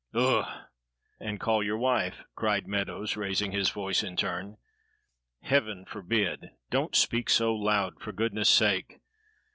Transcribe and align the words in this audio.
"Ugh!" 0.15 0.47
"And 1.19 1.39
call 1.39 1.61
your 1.63 1.77
wife!" 1.77 2.23
cried 2.33 2.67
Meadows, 2.67 3.15
raising 3.15 3.51
his 3.51 3.69
voice 3.69 4.01
in 4.01 4.15
turn. 4.15 4.57
"Heaven 5.43 5.85
forbid! 5.85 6.49
Don't 6.71 6.95
speak 6.95 7.29
so 7.29 7.53
loud, 7.53 7.99
for 8.01 8.11
goodness' 8.11 8.49
sake!" 8.49 8.97